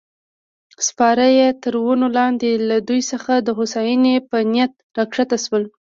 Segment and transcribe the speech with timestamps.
[0.87, 5.63] سپاره یې تر ونو لاندې له دوی څخه د هوساینې په نیت راکښته شول.